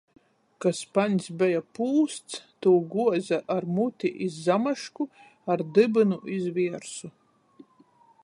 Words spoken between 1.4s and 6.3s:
beja pūsts, tū guoze ar muti iz zamašku, ar dybynu